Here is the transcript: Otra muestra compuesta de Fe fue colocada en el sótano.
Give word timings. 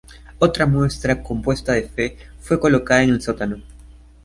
Otra 0.39 0.65
muestra 0.65 1.21
compuesta 1.21 1.73
de 1.73 1.83
Fe 1.87 2.17
fue 2.39 2.59
colocada 2.59 3.03
en 3.03 3.11
el 3.11 3.21
sótano. 3.21 3.61